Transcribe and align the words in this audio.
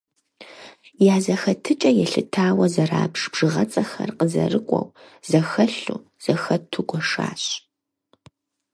Я 1.13 1.17
зэхэтыкӀэ 1.23 1.91
елъытауэ 2.03 2.65
зэрабж 2.73 3.19
бжыгъэцӀэхэр 3.31 4.09
къызэрыкӀуэу, 4.17 4.87
зэхэлъу, 5.29 5.99
зэхэту 6.23 6.83
гуэшащ. 6.89 7.43